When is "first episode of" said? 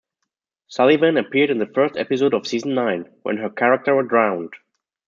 1.75-2.47